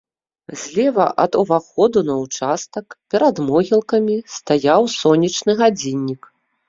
Злева 0.61 1.05
ад 1.23 1.35
уваходу 1.41 1.99
на 2.07 2.15
ўчастак, 2.23 2.95
перад 3.15 3.35
могілкамі, 3.51 4.17
стаяў 4.37 4.81
сонечны 4.99 5.51
гадзіннік. 5.61 6.21